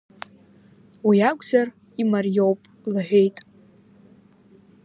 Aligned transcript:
Уи 1.07 1.17
акәзар, 1.29 1.67
имариоуп,— 2.01 2.59
лҳәеит. 2.93 3.37